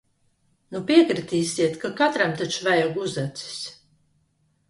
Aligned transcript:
Nu 0.75 0.79
piekritīsiet, 0.91 1.75
ka 1.83 1.91
katram 2.01 2.33
taču 2.41 2.67
vajag 2.69 2.99
uzacis? 3.05 3.55